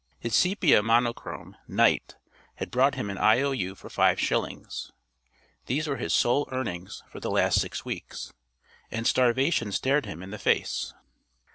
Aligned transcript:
His 0.19 0.33
sepia 0.33 0.81
monochrome, 0.81 1.55
"Night," 1.67 2.15
had 2.55 2.71
brought 2.71 2.95
him 2.95 3.11
an 3.11 3.19
I.O.U. 3.19 3.75
for 3.75 3.87
five 3.87 4.19
shillings. 4.19 4.91
These 5.67 5.85
were 5.85 5.97
his 5.97 6.11
sole 6.11 6.49
earnings 6.51 7.03
for 7.07 7.19
the 7.19 7.29
last 7.29 7.61
six 7.61 7.85
weeks, 7.85 8.33
and 8.89 9.05
starvation 9.05 9.71
stared 9.71 10.07
him 10.07 10.23
in 10.23 10.31
the 10.31 10.39
face. 10.39 10.91